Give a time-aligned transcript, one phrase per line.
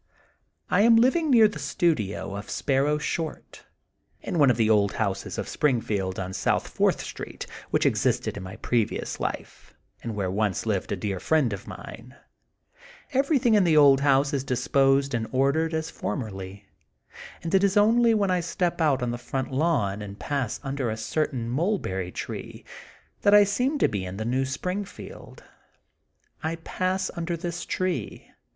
[0.71, 3.67] I am living near the studio of Sparrow Short,
[4.19, 8.41] in one of the old houses of Springfield on South Fourth Street which existed in
[8.41, 12.15] my previous life, and where once lived a dear friend of mine.
[13.13, 16.65] Everything in the eld house is disposed and ordered as formerly,
[17.43, 20.85] and it is only when I step out on the front lawn and pass under
[20.85, 22.65] / THE GOLDEN BOOK OF SPRINGFIELD 77 a certain mnlberry tree
[23.21, 25.43] that I seem to be in the New Springfield.
[26.41, 28.31] I pass under this tree.